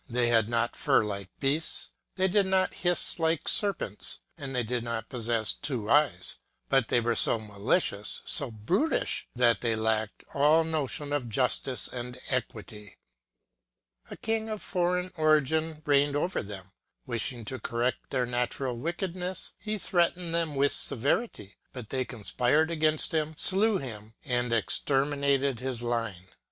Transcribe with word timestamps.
They 0.09 0.29
had 0.29 0.49
not 0.49 0.75
fur 0.75 1.03
like 1.03 1.29
bears; 1.39 1.91
they 2.15 2.27
did 2.27 2.47
not 2.47 2.73
hiss 2.73 3.19
like 3.19 3.47
serpents; 3.47 4.21
and 4.35 4.55
they 4.55 4.63
did 4.63 4.83
possess 5.09 5.53
two 5.53 5.91
eyes: 5.91 6.09
X 6.09 6.37
but 6.69 6.87
they 6.87 6.99
were 6.99 7.15
so 7.15 7.37
malicious, 7.37 8.23
so 8.25 8.49
brutish, 8.49 9.27
that 9.35 9.61
they 9.61 9.75
lacked 9.75 10.23
all 10.33 10.63
notion 10.63 11.13
of 11.13 11.29
justice 11.29 11.87
and 11.87 12.19
equity. 12.29 12.97
A 14.09 14.17
king 14.17 14.49
of 14.49 14.63
foreign 14.63 15.11
origin 15.17 15.83
reigned 15.85 16.15
over 16.15 16.41
them. 16.41 16.71
Wishing 17.05 17.45
to 17.45 17.59
correct 17.59 18.09
their 18.09 18.25
natural 18.25 18.75
wickedness, 18.75 19.53
he 19.59 19.77
treated 19.77 20.33
them 20.33 20.55
with 20.55 20.71
severity; 20.71 21.57
but 21.73 21.89
they 21.89 22.05
conspired 22.05 22.71
against 22.71 23.11
him, 23.13 23.35
slew 23.37 23.77
him, 23.77 24.15
and 24.25 24.51
exterminated 24.51 25.59
his 25.59 25.83
line. 25.83 26.29